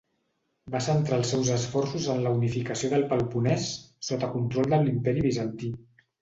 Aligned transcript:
Va 0.75 0.79
centrar 0.85 1.17
els 1.19 1.27
seus 1.33 1.51
esforços 1.55 2.07
en 2.13 2.23
la 2.27 2.31
unificació 2.37 2.89
del 2.95 3.05
Peloponès 3.13 3.69
sota 4.09 4.31
control 4.33 4.71
de 4.75 4.81
l'Imperi 4.89 5.27
Bizantí. 5.29 5.71